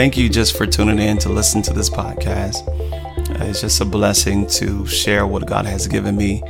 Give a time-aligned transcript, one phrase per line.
[0.00, 2.66] Thank you just for tuning in to listen to this podcast.
[3.38, 6.42] Uh, it's just a blessing to share what God has given me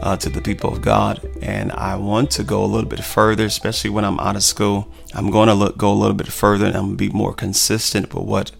[0.00, 1.20] uh, to the people of God.
[1.40, 4.88] And I want to go a little bit further, especially when I'm out of school.
[5.14, 7.32] I'm going to look, go a little bit further and I'm going to be more
[7.32, 8.50] consistent with what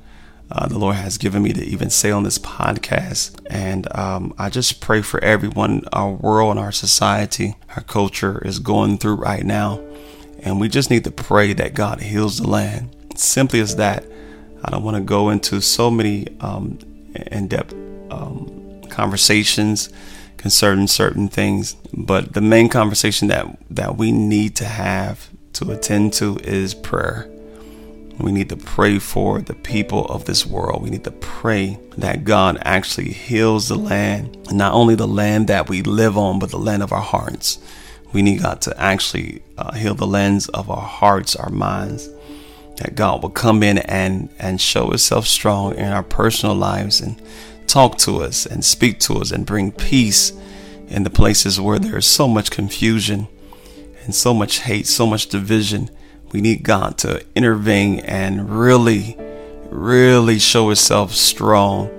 [0.53, 3.45] uh, the Lord has given me to even say on this podcast.
[3.51, 8.61] And um, I just pray for everyone, our world and our society, our culture is
[8.61, 9.81] going through right now.
[10.39, 12.95] And we just need to pray that God heals the land.
[13.17, 14.05] Simply as that.
[14.67, 16.81] I don't want to go into so many um,
[17.31, 17.73] in depth
[18.11, 19.91] um, conversations
[20.37, 26.13] concerning certain things, but the main conversation that, that we need to have to attend
[26.15, 27.31] to is prayer.
[28.19, 30.83] We need to pray for the people of this world.
[30.83, 35.69] We need to pray that God actually heals the land, not only the land that
[35.69, 37.59] we live on, but the land of our hearts.
[38.13, 42.09] We need God to actually uh, heal the lands of our hearts, our minds.
[42.77, 47.21] That God will come in and, and show Himself strong in our personal lives and
[47.67, 50.33] talk to us and speak to us and bring peace
[50.89, 53.29] in the places where there is so much confusion
[54.05, 55.91] and so much hate, so much division
[56.33, 59.17] we need God to intervene and really,
[59.71, 61.91] really show Himself strong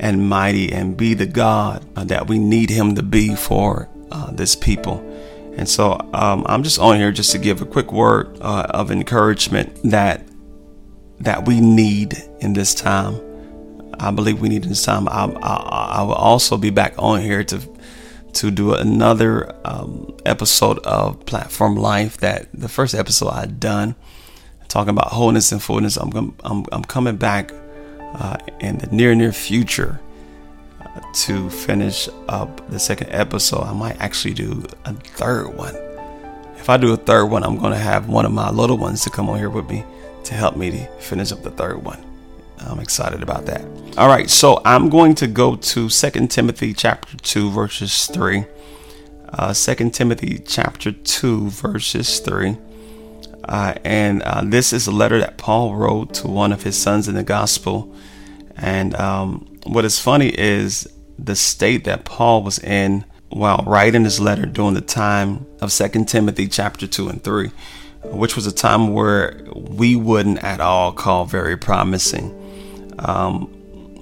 [0.00, 4.56] and mighty and be the God that we need Him to be for uh, this
[4.56, 5.10] people.
[5.56, 8.90] And so um, I'm just on here just to give a quick word uh, of
[8.90, 10.26] encouragement that
[11.20, 13.20] that we need in this time.
[14.00, 15.08] I believe we need in this time.
[15.08, 17.60] I, I, I will also be back on here to
[18.34, 22.16] to do another um, episode of Platform Life.
[22.18, 23.94] That the first episode I done,
[24.66, 25.96] talking about wholeness and fullness.
[25.96, 27.52] I'm I'm, I'm coming back
[28.00, 30.00] uh, in the near near future
[31.14, 33.62] to finish up the second episode.
[33.62, 35.74] I might actually do a third one.
[36.56, 39.04] If I do a third one, I'm going to have one of my little ones
[39.04, 39.84] to come on here with me
[40.24, 42.02] to help me to finish up the third one.
[42.58, 43.62] I'm excited about that.
[43.98, 48.44] All right, so I'm going to go to Second Timothy chapter 2 verses 3.
[49.28, 52.56] Uh, 2 Timothy chapter 2 verses 3.
[53.44, 57.08] Uh, and uh, this is a letter that Paul wrote to one of his sons
[57.08, 57.94] in the gospel.
[58.56, 60.88] And um, what is funny is
[61.18, 66.06] the state that Paul was in while writing this letter during the time of Second
[66.06, 67.50] Timothy chapter 2 and 3,
[68.04, 72.40] which was a time where we wouldn't at all call very promising.
[72.98, 73.50] Um,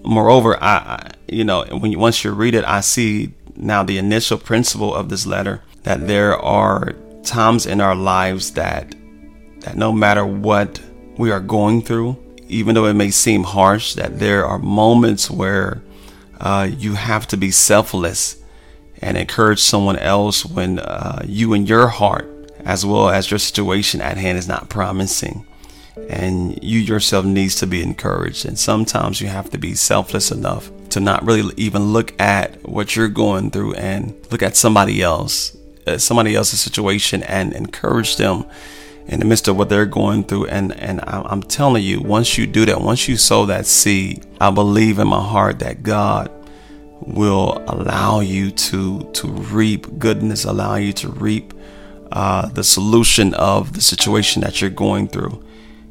[0.04, 4.38] moreover, I, you know, when you, once you read it, I see now the initial
[4.38, 8.94] principle of this letter that there are times in our lives that
[9.60, 10.80] that no matter what
[11.18, 12.16] we are going through,
[12.52, 15.82] even though it may seem harsh, that there are moments where
[16.40, 18.42] uh, you have to be selfless
[19.00, 22.28] and encourage someone else when uh, you and your heart,
[22.64, 25.46] as well as your situation at hand, is not promising.
[26.08, 28.46] And you yourself needs to be encouraged.
[28.46, 32.96] And sometimes you have to be selfless enough to not really even look at what
[32.96, 38.44] you're going through and look at somebody else uh, somebody else's situation and encourage them
[39.12, 40.46] in the midst of what they're going through.
[40.46, 44.50] And and I'm telling you once you do that once you sow that seed I
[44.50, 46.30] believe in my heart that God
[47.00, 51.52] will allow you to to reap goodness allow you to reap
[52.10, 55.42] uh, the solution of the situation that you're going through.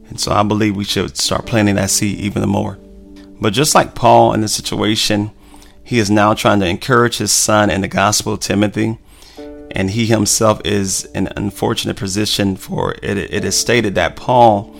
[0.10, 2.78] And so I believe we should start planting that seed even more.
[3.40, 5.32] But just like Paul in the situation,
[5.84, 9.00] he is now trying to encourage his son in the gospel, Timothy,
[9.72, 13.18] and he himself is in an unfortunate position for it.
[13.18, 14.76] It is stated that Paul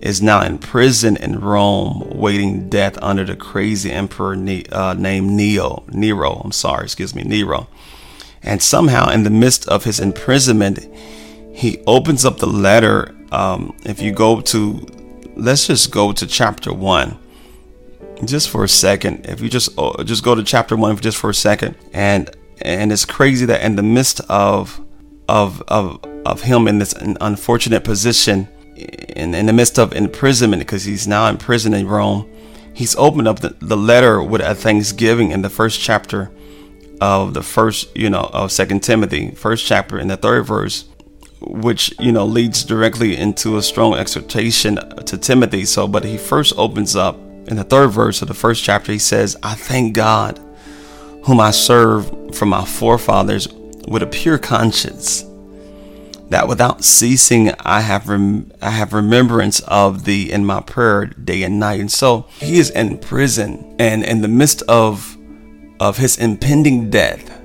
[0.00, 4.34] is now in prison in Rome, waiting death under the crazy emperor
[4.72, 6.40] uh, named Neo, Nero.
[6.44, 7.68] I'm sorry, excuse me, Nero.
[8.42, 10.80] And somehow, in the midst of his imprisonment,
[11.54, 14.86] he opens up the letter um, if you go to,
[15.36, 17.18] let's just go to chapter one,
[18.24, 19.26] just for a second.
[19.26, 22.30] If you just oh, just go to chapter one just for a second, and
[22.62, 24.80] and it's crazy that in the midst of
[25.28, 30.84] of of of him in this unfortunate position, in, in the midst of imprisonment, because
[30.84, 32.30] he's now in prison in Rome,
[32.74, 36.30] he's opened up the, the letter with a thanksgiving in the first chapter
[37.00, 40.84] of the first, you know, of Second Timothy, first chapter in the third verse
[41.46, 45.64] which you know leads directly into a strong exhortation to Timothy.
[45.64, 48.92] So, but he first opens up in the third verse of the first chapter.
[48.92, 50.40] He says, "I thank God,
[51.24, 53.48] whom I serve from my forefathers
[53.88, 55.24] with a pure conscience,
[56.30, 61.42] that without ceasing I have rem- I have remembrance of thee in my prayer day
[61.42, 65.16] and night." And so he is in prison, and in the midst of
[65.80, 67.40] of his impending death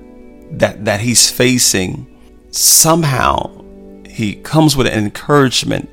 [0.51, 2.07] that that he's facing,
[2.51, 3.51] somehow
[4.07, 5.89] he comes with an encouragement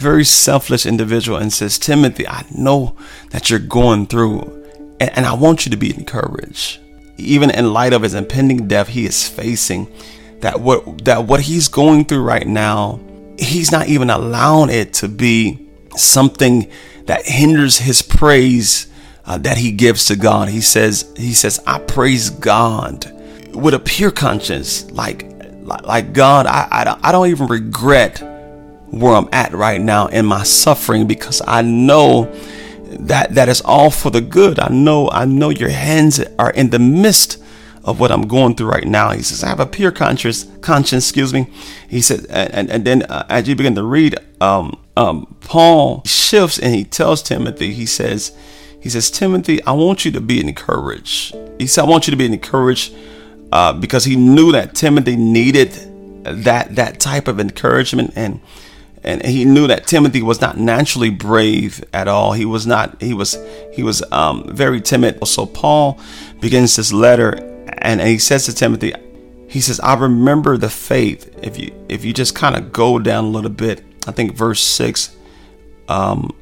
[0.00, 2.96] very selfless individual and says, Timothy, I know
[3.30, 4.40] that you're going through,
[4.98, 6.80] and, and I want you to be encouraged.
[7.20, 9.92] Even in light of his impending death, he is facing
[10.40, 13.00] that what that what he's going through right now,
[13.38, 16.70] he's not even allowing it to be something
[17.06, 18.86] that hinders his praise
[19.26, 20.48] uh, that he gives to God.
[20.48, 23.10] He says, he says, I praise God
[23.54, 25.26] with a pure conscience, like
[25.62, 26.46] like God.
[26.46, 28.20] I I don't, I don't even regret
[28.90, 32.32] where I'm at right now in my suffering because I know
[32.90, 34.58] that that is all for the good.
[34.58, 37.42] I know I know your hands are in the midst
[37.84, 39.10] of what I'm going through right now.
[39.12, 41.46] He says, I have a pure conscience, conscience, excuse me.
[41.88, 46.58] He said, and, and then uh, as you begin to read, um, um, Paul shifts
[46.58, 48.36] and he tells Timothy, he says,
[48.80, 51.34] he says, Timothy, I want you to be encouraged.
[51.58, 52.94] He said, I want you to be encouraged
[53.52, 55.72] uh, because he knew that Timothy needed
[56.22, 58.40] that that type of encouragement and
[59.02, 62.32] and he knew that Timothy was not naturally brave at all.
[62.32, 63.00] He was not.
[63.00, 63.38] He was.
[63.72, 65.26] He was um, very timid.
[65.26, 65.98] So Paul
[66.40, 67.30] begins this letter,
[67.78, 68.92] and, and he says to Timothy,
[69.48, 73.24] he says, "I remember the faith." If you if you just kind of go down
[73.24, 75.16] a little bit, I think verse six,
[75.88, 76.36] um,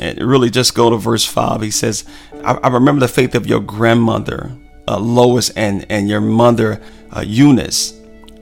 [0.00, 1.62] and really just go to verse five.
[1.62, 2.04] He says,
[2.42, 4.56] "I, I remember the faith of your grandmother
[4.88, 6.82] uh, Lois and and your mother
[7.12, 7.94] uh, Eunice."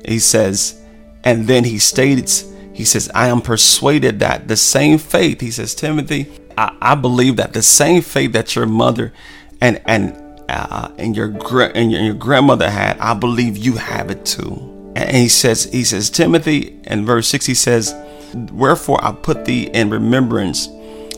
[0.04, 0.82] He says,
[1.22, 5.74] and then he states he says, I am persuaded that the same faith, he says,
[5.74, 9.12] Timothy, I, I believe that the same faith that your mother
[9.60, 10.16] and and
[10.48, 11.28] uh, and your
[11.74, 14.92] and your, your grandmother had, I believe you have it too.
[14.94, 17.94] And he says, he says, Timothy, in verse six, he says,
[18.34, 20.68] Wherefore I put thee in remembrance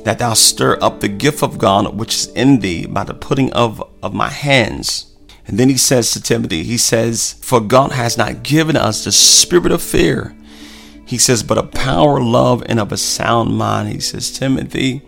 [0.05, 3.53] that thou stir up the gift of God which is in thee by the putting
[3.53, 5.11] of of my hands.
[5.47, 9.13] And then he says to Timothy, he says, For God has not given us the
[9.13, 10.35] spirit of fear,
[11.07, 13.91] he says, but a power, love, and of a sound mind.
[13.91, 15.03] He says, Timothy,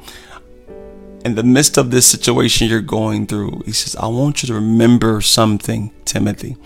[1.25, 4.55] in the midst of this situation you're going through, he says, I want you to
[4.55, 6.57] remember something, Timothy.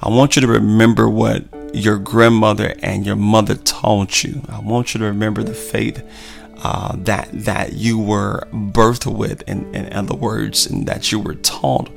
[0.00, 1.44] I want you to remember what
[1.74, 4.42] your grandmother and your mother taught you.
[4.48, 6.02] I want you to remember the faith
[6.62, 11.34] uh, that that you were birthed with, in, in other words, and that you were
[11.34, 11.90] taught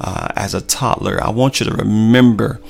[0.00, 1.22] uh, as a toddler.
[1.22, 2.60] I want you to remember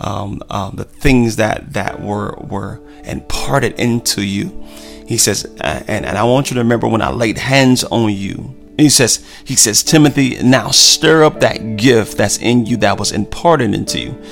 [0.00, 4.64] um, uh, the things that that were were imparted into you.
[5.06, 8.54] He says, and, and I want you to remember when I laid hands on you.
[8.76, 13.12] He says, he says, Timothy, now stir up that gift that's in you that was
[13.12, 14.22] imparted into you.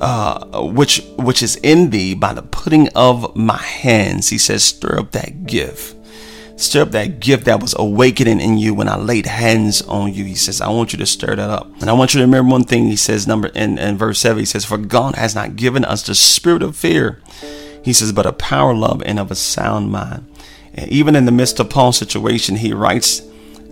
[0.00, 4.30] Uh, which which is in thee by the putting of my hands.
[4.30, 5.94] He says, stir up that gift.
[6.62, 10.24] Stir up that gift that was awakening in you when I laid hands on you.
[10.24, 11.66] He says, I want you to stir that up.
[11.80, 14.38] And I want you to remember one thing he says, number in, in verse 7,
[14.38, 17.20] he says, For God has not given us the spirit of fear.
[17.84, 20.24] He says, but a power, love, and of a sound mind.
[20.72, 23.22] And even in the midst of Paul's situation, he writes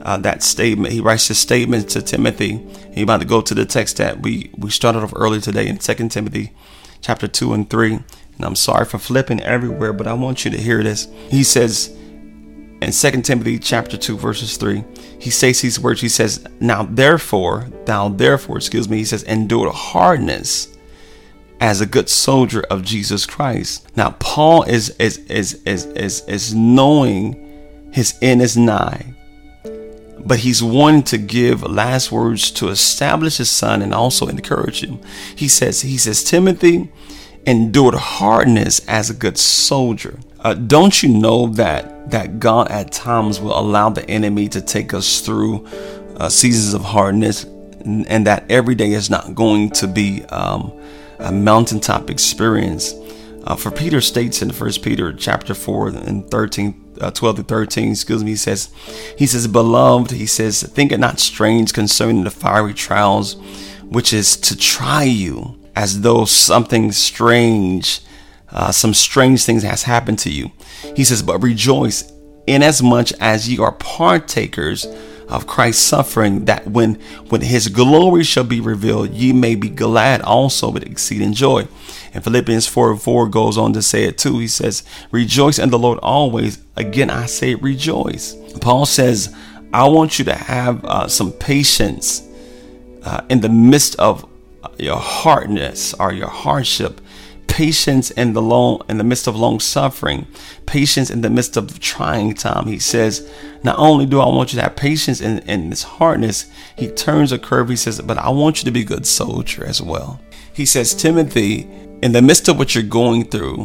[0.03, 0.93] uh, that statement.
[0.93, 2.67] He writes this statement to Timothy.
[2.93, 5.79] He about to go to the text that we, we started off earlier today in
[5.79, 6.53] 2 Timothy
[7.01, 7.93] chapter 2 and 3.
[7.93, 11.07] And I'm sorry for flipping everywhere, but I want you to hear this.
[11.29, 11.97] He says,
[12.83, 14.85] in 2 Timothy chapter 2 verses 3
[15.19, 16.01] he says these words.
[16.01, 20.69] He says now therefore thou therefore excuse me he says endure hardness
[21.61, 23.87] as a good soldier of Jesus Christ.
[23.97, 29.15] Now Paul is is is is is, is knowing his end is nigh
[30.25, 35.01] but he's wanting to give last words to establish his son and also encourage him.
[35.35, 36.91] He says he says Timothy
[37.47, 43.41] endured hardness as a good soldier uh, don't you know that that God at times
[43.41, 45.67] will allow the enemy to take us through
[46.17, 50.73] uh, seasons of hardness, and, and, that every day is not going to be um,
[51.19, 52.95] a mountaintop experience.
[53.45, 57.93] Uh, for Peter states in First Peter chapter four and 13, uh, 12 to 13,
[57.93, 58.71] excuse me, he says,
[59.17, 63.35] he says, beloved, he says, think it not strange concerning the fiery trials,
[63.85, 68.01] which is to try you as though something strange
[68.53, 70.51] uh, some strange things has happened to you.
[70.97, 72.11] He says, but rejoice
[72.47, 74.87] inasmuch as ye are partakers
[75.29, 76.97] of Christ's suffering, that when
[77.29, 81.69] when his glory shall be revealed, ye may be glad also with exceeding joy.
[82.13, 84.41] And Philippians 4 and 4 goes on to say it too.
[84.41, 86.59] He says, Rejoice in the Lord always.
[86.77, 88.35] Again, I say rejoice.
[88.61, 89.35] Paul says,
[89.73, 92.27] I want you to have uh, some patience
[93.05, 94.29] uh, in the midst of
[94.79, 97.01] your hardness or your hardship
[97.61, 100.21] patience in the long in the midst of long suffering
[100.67, 103.13] patience in the midst of trying time he says
[103.69, 106.37] not only do i want you to have patience in, in this hardness
[106.77, 109.63] he turns a curve he says but i want you to be a good soldier
[109.73, 110.11] as well
[110.61, 111.69] he says timothy
[112.03, 113.59] in the midst of what you're going through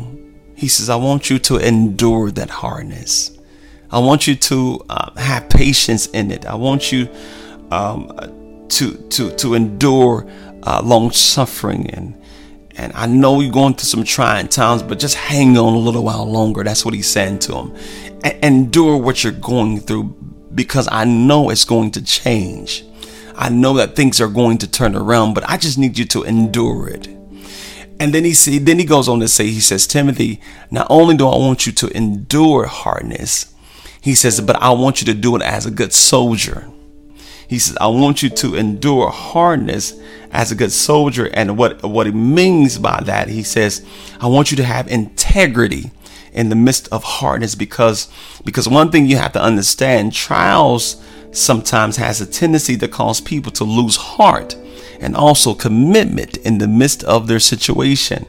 [0.55, 3.31] He says, I want you to endure that hardness.
[3.91, 6.45] I want you to uh, have patience in it.
[6.45, 7.09] I want you
[7.71, 10.25] um, to to to endure
[10.63, 12.15] uh, long suffering and
[12.77, 16.03] and I know you're going through some trying times, but just hang on a little
[16.03, 16.63] while longer.
[16.63, 17.75] That's what he's saying to him.
[18.43, 20.15] Endure what you're going through
[20.53, 22.83] because I know it's going to change.
[23.35, 26.23] I know that things are going to turn around, but I just need you to
[26.23, 27.07] endure it.
[27.99, 31.15] And then he see, then he goes on to say, he says, Timothy, not only
[31.15, 33.53] do I want you to endure hardness,
[34.01, 36.67] he says, but I want you to do it as a good soldier.
[37.47, 39.93] He says, I want you to endure hardness
[40.35, 41.29] as a good soldier.
[41.33, 43.85] And what, what he means by that, he says,
[44.19, 45.91] I want you to have integrity
[46.33, 48.09] in the midst of hardness because,
[48.43, 51.01] because one thing you have to understand, trials
[51.31, 54.55] sometimes has a tendency to cause people to lose heart
[54.99, 58.25] and also commitment in the midst of their situation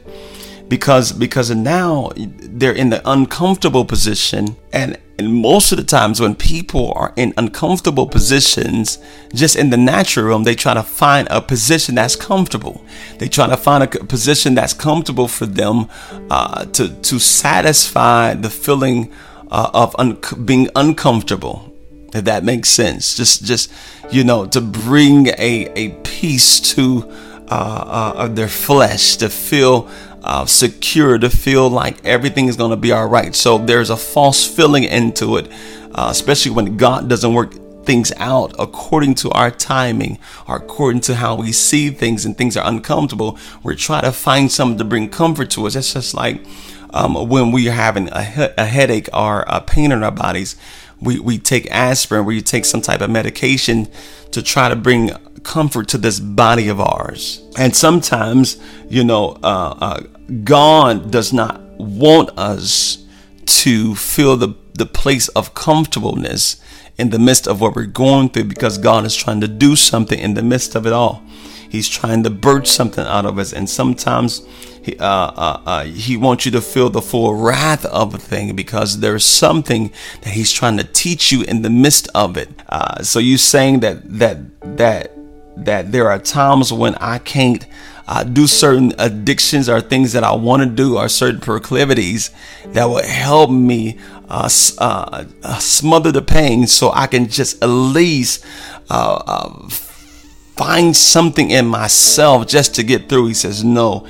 [0.67, 6.35] because because now they're in the uncomfortable position and and most of the times when
[6.35, 8.99] people are in uncomfortable positions
[9.33, 12.83] just in the natural realm they try to find a position that's comfortable.
[13.17, 15.89] They try to find a position that's comfortable for them
[16.29, 19.11] uh, to to satisfy the feeling
[19.49, 21.73] uh, of un- being uncomfortable
[22.13, 23.15] if that makes sense.
[23.15, 23.71] Just just
[24.11, 27.09] you know to bring a a peace to
[27.49, 29.89] uh, uh, their flesh to feel
[30.27, 33.33] uh, secure, to feel like everything is going to be all right.
[33.33, 35.49] So there's a false feeling into it,
[35.95, 37.53] uh, especially when God doesn't work
[37.85, 42.57] things out according to our timing or according to how we see things and things
[42.57, 43.39] are uncomfortable.
[43.63, 45.75] We're trying to find something to bring comfort to us.
[45.77, 46.45] It's just like
[46.89, 50.57] um, when we're having a, he- a headache or a pain in our bodies.
[50.99, 53.87] We, we take aspirin, you take some type of medication
[54.31, 55.11] to try to bring
[55.43, 57.41] comfort to this body of ours.
[57.57, 58.57] And sometimes,
[58.89, 60.03] you know, uh, uh,
[60.43, 63.05] God does not want us
[63.45, 66.61] to feel the, the place of comfortableness
[66.97, 70.19] in the midst of what we're going through because God is trying to do something
[70.19, 71.23] in the midst of it all.
[71.69, 73.53] He's trying to birth something out of us.
[73.53, 74.45] And sometimes
[74.83, 78.55] he, uh, uh, uh, he wants you to feel the full wrath of a thing
[78.55, 79.91] because there's something
[80.21, 82.49] that he's trying to teach you in the midst of it.
[82.69, 85.11] Uh, so you saying that, that, that,
[85.57, 87.65] that there are times when I can't
[88.07, 92.31] uh, do certain addictions or things that I want to do or certain proclivities
[92.67, 93.99] that will help me
[94.29, 98.45] uh, uh, uh, smother the pain so I can just at least
[98.89, 103.27] uh, uh, find something in myself just to get through.
[103.27, 104.07] He says, No.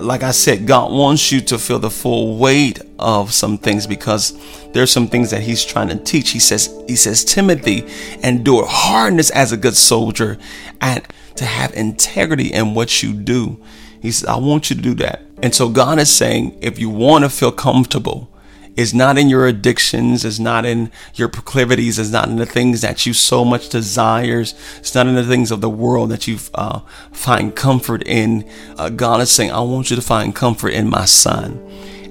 [0.00, 4.38] like I said, God wants you to feel the full weight of some things because
[4.72, 6.30] there's some things that He's trying to teach.
[6.30, 7.86] He says, He says, Timothy,
[8.22, 10.38] endure hardness as a good soldier,
[10.80, 13.62] and to have integrity in what you do.
[14.00, 15.22] He says, I want you to do that.
[15.42, 18.28] And so God is saying, if you want to feel comfortable,
[18.74, 22.80] it's not in your addictions, it's not in your proclivities, it's not in the things
[22.80, 26.38] that you so much desires, it's not in the things of the world that you
[26.54, 26.80] uh,
[27.12, 28.48] find comfort in.
[28.78, 31.60] Uh, God is saying, I want you to find comfort in my son.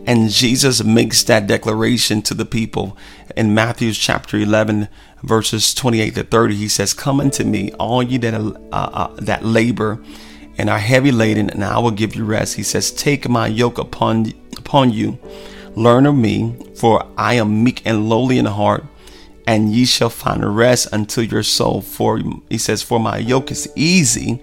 [0.06, 2.98] And Jesus makes that declaration to the people
[3.38, 4.88] in Matthew chapter 11,
[5.22, 6.56] verses 28 to 30.
[6.56, 10.04] He says, Come unto me, all ye that, uh, uh, that labor
[10.58, 12.56] and are heavy laden, and I will give you rest.
[12.56, 15.20] He says, Take my yoke upon, upon you,
[15.76, 18.84] learn of me, for I am meek and lowly in heart,
[19.46, 21.82] and ye shall find rest unto your soul.
[21.82, 24.42] For he says, For my yoke is easy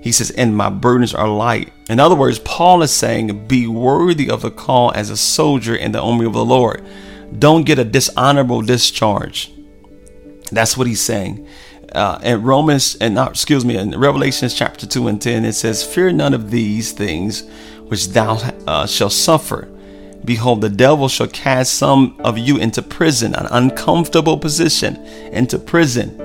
[0.00, 1.72] he says, and my burdens are light.
[1.88, 5.92] In other words, Paul is saying, be worthy of the call as a soldier in
[5.92, 6.84] the army of the Lord.
[7.38, 9.52] Don't get a dishonorable discharge.
[10.50, 11.46] That's what he's saying.
[11.92, 15.84] Uh, in Romans, and not, excuse me, in Revelations chapter 2 and 10, it says,
[15.84, 17.48] Fear none of these things
[17.88, 18.34] which thou
[18.66, 19.68] uh, shalt suffer.
[20.24, 24.96] Behold, the devil shall cast some of you into prison, an uncomfortable position,
[25.32, 26.16] into prison,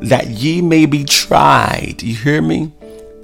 [0.00, 2.02] that ye may be tried.
[2.02, 2.72] You hear me?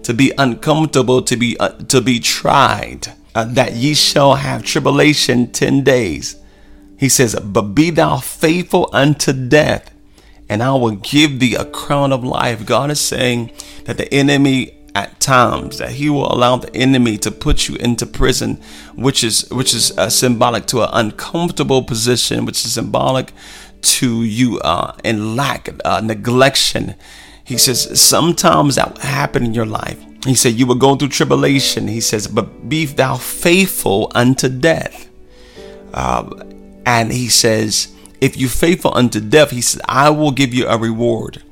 [0.05, 5.51] To be uncomfortable, to be uh, to be tried, uh, that ye shall have tribulation
[5.51, 6.37] ten days.
[6.99, 9.91] He says, "But be thou faithful unto death,
[10.49, 13.51] and I will give thee a crown of life." God is saying
[13.85, 18.07] that the enemy at times that he will allow the enemy to put you into
[18.07, 18.61] prison
[18.95, 23.33] which is which is uh, symbolic to an uncomfortable position which is symbolic
[23.83, 26.95] to you uh, in lack uh, neglection
[27.45, 30.03] he says, sometimes that will happen in your life.
[30.25, 31.89] He said, you will go through tribulation.
[31.89, 35.09] He says, but be thou faithful unto death.
[35.93, 36.43] Um,
[36.87, 40.79] and he says, if you faithful unto death, he says, I will give you a
[40.79, 41.43] reward.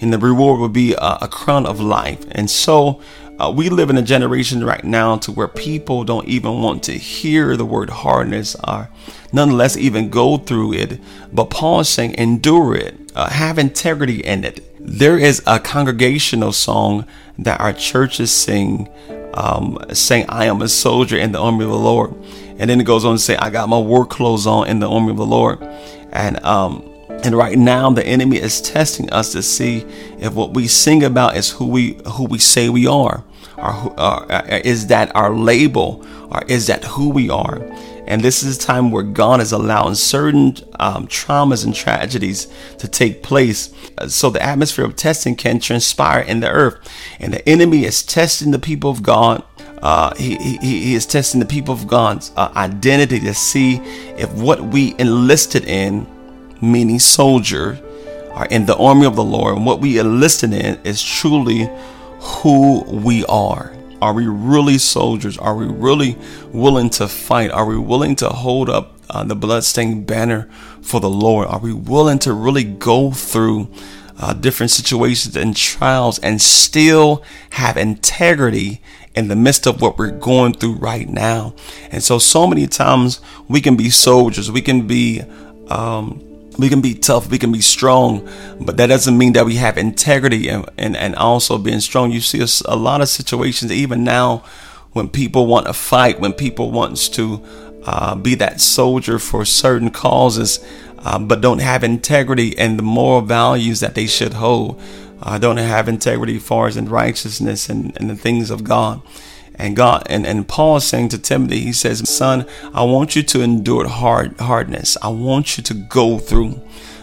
[0.00, 2.24] And the reward will be a, a crown of life.
[2.32, 3.02] And so
[3.40, 6.92] Uh, we live in a generation right now to where people don't even want to
[6.92, 8.90] hear the word hardness or
[9.32, 11.00] nonetheless even go through it.
[11.32, 14.64] But Paul is saying, endure it, uh, have integrity in it.
[14.78, 17.06] There is a congregational song
[17.38, 18.88] that our churches sing,
[19.34, 22.14] um, saying, I am a soldier in the army of the Lord.
[22.58, 24.88] And then it goes on to say, I got my war clothes on in the
[24.88, 25.62] army of the Lord.
[26.12, 26.90] And um,
[27.22, 29.84] and right now, the enemy is testing us to see
[30.18, 33.24] if what we sing about is who we who we say we are,
[33.58, 37.60] or, or uh, is that our label, or is that who we are?
[38.10, 42.48] And this is a time where God is allowing certain um, traumas and tragedies
[42.78, 46.76] to take place, uh, so the atmosphere of testing can transpire in the earth.
[47.18, 49.44] And the enemy is testing the people of God
[49.82, 53.76] uh, he, he, he, is testing the people of God's uh, identity to see
[54.18, 56.06] if what we enlisted in
[56.60, 57.80] meaning soldier,
[58.32, 59.56] are in the army of the Lord.
[59.56, 61.68] And what we enlisted in is truly
[62.20, 63.72] who we are.
[64.00, 65.36] Are we really soldiers?
[65.36, 66.16] Are we really
[66.52, 67.50] willing to fight?
[67.50, 70.48] Are we willing to hold up uh, the bloodstained banner
[70.80, 71.48] for the Lord?
[71.48, 73.70] Are we willing to really go through
[74.18, 78.80] uh, different situations and trials and still have integrity
[79.14, 81.54] in the midst of what we're going through right now?
[81.90, 85.22] And so, so many times we can be soldiers, we can be
[85.68, 86.29] um,
[86.60, 88.28] we can be tough, we can be strong,
[88.60, 92.12] but that doesn't mean that we have integrity and, and, and also being strong.
[92.12, 94.44] You see a, a lot of situations, even now,
[94.92, 97.44] when people want to fight, when people wants to
[97.84, 100.64] uh, be that soldier for certain causes,
[100.98, 104.80] uh, but don't have integrity and the moral values that they should hold.
[105.22, 109.00] Uh, don't have integrity as far as in righteousness and, and the things of God.
[109.60, 113.22] And God and, and Paul is saying to Timothy, he says, Son, I want you
[113.22, 114.96] to endure hard hardness.
[115.02, 116.58] I want you to go through.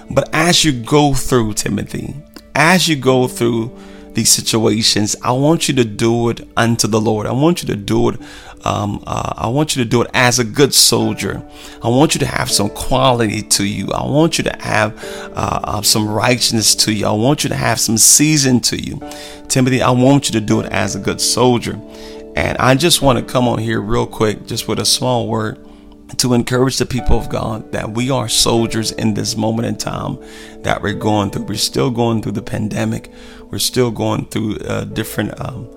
[0.09, 2.15] But as you go through, Timothy,
[2.55, 3.77] as you go through
[4.15, 7.27] these situations, I want you to do it unto the Lord.
[7.27, 8.19] I want you to do it.
[8.65, 11.47] Um, uh, I want you to do it as a good soldier.
[11.83, 13.91] I want you to have some quality to you.
[13.93, 14.97] I want you to have
[15.35, 17.05] uh, uh, some righteousness to you.
[17.05, 18.99] I want you to have some season to you.
[19.47, 21.79] Timothy, I want you to do it as a good soldier.
[22.37, 25.57] And I just want to come on here real quick, just with a small word
[26.17, 30.19] to encourage the people of God that we are soldiers in this moment in time
[30.61, 31.45] that we're going through.
[31.45, 33.11] We're still going through the pandemic.
[33.49, 35.67] We're still going through uh, different um,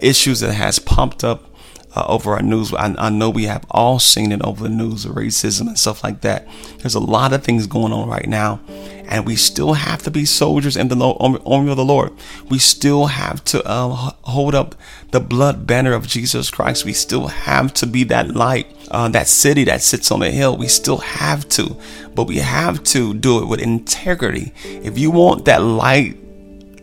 [0.00, 1.54] issues that has popped up
[1.96, 2.74] uh, over our news.
[2.74, 6.04] I, I, know we have all seen it over the news, of racism and stuff
[6.04, 6.46] like that.
[6.78, 8.60] There's a lot of things going on right now,
[9.06, 12.12] and we still have to be soldiers in the army of the Lord.
[12.50, 14.74] We still have to uh, hold up
[15.10, 16.84] the blood banner of Jesus Christ.
[16.84, 20.56] We still have to be that light, uh, that city that sits on the hill.
[20.56, 21.76] We still have to,
[22.14, 24.52] but we have to do it with integrity.
[24.64, 26.18] If you want that light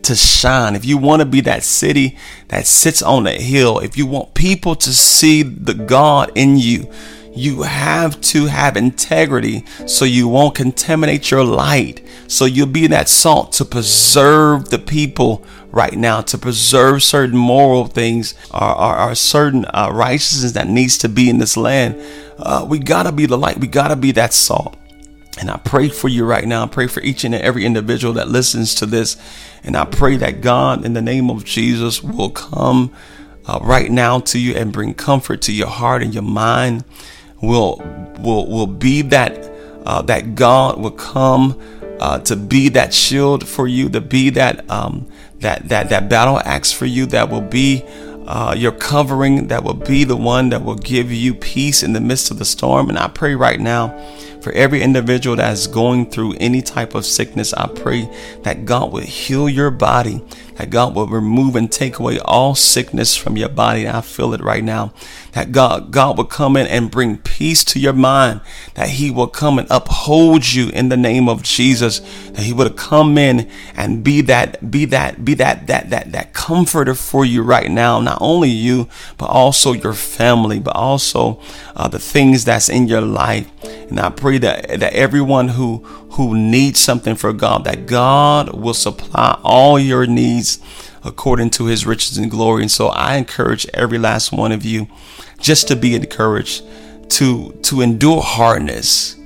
[0.03, 2.17] to shine, if you want to be that city
[2.49, 6.91] that sits on the hill, if you want people to see the God in you,
[7.35, 12.05] you have to have integrity so you won't contaminate your light.
[12.27, 17.87] So you'll be that salt to preserve the people right now, to preserve certain moral
[17.87, 21.99] things or, or, or certain uh, righteousness that needs to be in this land.
[22.37, 23.57] Uh, we gotta be the light.
[23.57, 24.77] We gotta be that salt.
[25.39, 26.63] And I pray for you right now.
[26.63, 29.17] I pray for each and every individual that listens to this.
[29.63, 32.93] And I pray that God, in the name of Jesus, will come
[33.45, 36.85] uh, right now to you and bring comfort to your heart and your mind
[37.41, 37.77] will
[38.19, 39.51] will will be that
[39.85, 41.59] uh, that God will come
[41.99, 45.07] uh, to be that shield for you, to be that um,
[45.39, 47.83] that that that battle axe for you, that will be
[48.27, 52.01] uh, your covering, that will be the one that will give you peace in the
[52.01, 52.89] midst of the storm.
[52.89, 53.89] And I pray right now
[54.43, 58.09] for every individual that is going through any type of sickness, I pray
[58.41, 60.21] that God will heal your body,
[60.55, 63.87] that God will remove and take away all sickness from your body.
[63.87, 64.93] I feel it right now.
[65.33, 68.41] That God, God will come in and bring peace to your mind,
[68.75, 72.77] that He will come and uphold you in the name of Jesus, that He would
[72.77, 77.41] come in and be that, be that, be that, that, that, that comforter for you
[77.41, 77.99] right now.
[77.99, 81.41] Not only you, but also your family, but also
[81.75, 83.49] uh, the things that's in your life.
[83.63, 85.77] And I pray that, that everyone who,
[86.11, 90.59] who needs something for God, that God will supply all your needs
[91.03, 92.63] according to his riches and glory.
[92.63, 94.87] And so I encourage every last one of you
[95.39, 96.63] just to be encouraged,
[97.09, 99.17] to, to endure hardness,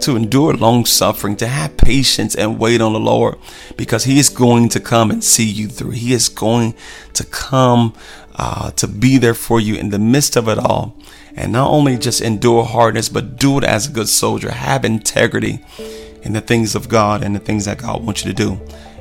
[0.00, 3.36] to endure long suffering, to have patience and wait on the Lord
[3.76, 5.92] because he is going to come and see you through.
[5.92, 6.74] He is going
[7.14, 7.94] to come
[8.36, 10.96] uh, to be there for you in the midst of it all
[11.36, 14.50] and not only just endure hardness, but do it as a good soldier.
[14.52, 15.64] Have integrity
[16.22, 18.60] in the things of God and the things that God wants you to do.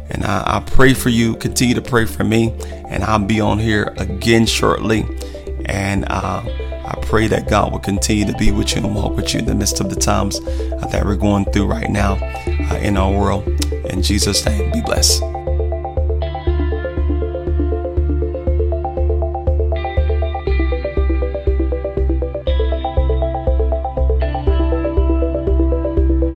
[0.10, 1.36] And I, I pray for you.
[1.36, 2.54] Continue to pray for me.
[2.88, 5.06] And I'll be on here again shortly.
[5.66, 6.44] And uh,
[6.86, 9.46] I pray that God will continue to be with you and walk with you in
[9.46, 13.12] the midst of the times uh, that we're going through right now uh, in our
[13.12, 13.48] world.
[13.90, 15.24] In Jesus' name, be blessed.